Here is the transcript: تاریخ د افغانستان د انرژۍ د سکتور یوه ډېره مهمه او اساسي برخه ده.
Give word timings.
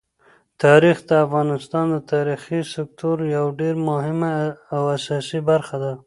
تاریخ 0.63 0.97
د 1.09 1.11
افغانستان 1.25 1.85
د 1.91 1.95
انرژۍ 2.21 2.61
د 2.65 2.69
سکتور 2.75 3.17
یوه 3.35 3.51
ډېره 3.59 3.79
مهمه 3.89 4.31
او 4.75 4.81
اساسي 4.95 5.39
برخه 5.49 5.75
ده. 5.83 5.91